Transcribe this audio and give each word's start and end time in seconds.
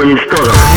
koniec 0.00 0.26
toro. 0.30 0.69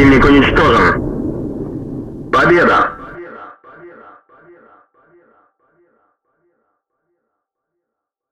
Противник 0.00 0.24
уничтожен. 0.24 2.30
Победа! 2.32 2.99